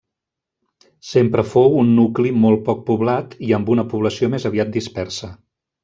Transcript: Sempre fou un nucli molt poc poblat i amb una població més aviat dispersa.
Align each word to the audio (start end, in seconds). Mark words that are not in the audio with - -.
Sempre 1.09 1.43
fou 1.49 1.77
un 1.83 1.93
nucli 1.99 2.33
molt 2.47 2.65
poc 2.71 2.83
poblat 2.91 3.39
i 3.51 3.55
amb 3.61 3.73
una 3.77 3.89
població 3.95 4.35
més 4.37 4.53
aviat 4.53 4.77
dispersa. 4.81 5.35